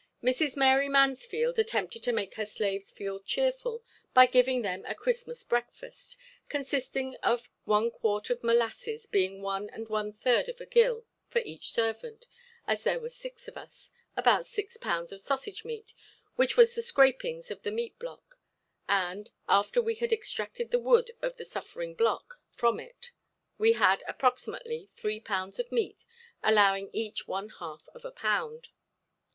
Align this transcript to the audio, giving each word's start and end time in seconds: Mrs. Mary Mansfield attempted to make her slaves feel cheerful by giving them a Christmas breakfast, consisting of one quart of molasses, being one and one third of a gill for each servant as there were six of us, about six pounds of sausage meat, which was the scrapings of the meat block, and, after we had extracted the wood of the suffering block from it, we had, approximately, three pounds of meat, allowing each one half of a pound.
Mrs. 0.23 0.57
Mary 0.57 0.89
Mansfield 0.89 1.59
attempted 1.59 2.01
to 2.01 2.11
make 2.11 2.33
her 2.33 2.45
slaves 2.47 2.91
feel 2.91 3.19
cheerful 3.19 3.83
by 4.15 4.25
giving 4.25 4.63
them 4.63 4.83
a 4.87 4.95
Christmas 4.95 5.43
breakfast, 5.43 6.17
consisting 6.49 7.15
of 7.17 7.51
one 7.65 7.91
quart 7.91 8.31
of 8.31 8.43
molasses, 8.43 9.05
being 9.05 9.43
one 9.43 9.69
and 9.69 9.89
one 9.89 10.11
third 10.11 10.49
of 10.49 10.59
a 10.59 10.65
gill 10.65 11.05
for 11.29 11.37
each 11.41 11.71
servant 11.71 12.25
as 12.65 12.83
there 12.83 12.99
were 12.99 13.11
six 13.11 13.47
of 13.47 13.55
us, 13.57 13.91
about 14.17 14.47
six 14.47 14.75
pounds 14.75 15.11
of 15.11 15.21
sausage 15.21 15.63
meat, 15.63 15.93
which 16.35 16.57
was 16.57 16.73
the 16.73 16.81
scrapings 16.81 17.51
of 17.51 17.61
the 17.61 17.69
meat 17.69 17.99
block, 17.99 18.39
and, 18.89 19.29
after 19.47 19.79
we 19.83 19.93
had 19.93 20.11
extracted 20.11 20.71
the 20.71 20.79
wood 20.79 21.11
of 21.21 21.37
the 21.37 21.45
suffering 21.45 21.93
block 21.93 22.41
from 22.55 22.79
it, 22.79 23.11
we 23.59 23.73
had, 23.73 24.03
approximately, 24.07 24.89
three 24.95 25.19
pounds 25.19 25.59
of 25.59 25.71
meat, 25.71 26.05
allowing 26.41 26.89
each 26.91 27.27
one 27.27 27.49
half 27.59 27.87
of 27.93 28.03
a 28.03 28.09
pound. 28.11 28.69